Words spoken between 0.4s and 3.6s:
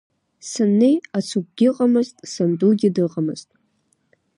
Саннеи, ацыгәгьы ыҟамызт, сандугьы дыҟамызт.